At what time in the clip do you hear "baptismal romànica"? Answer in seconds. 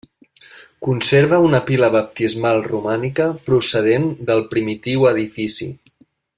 1.97-3.29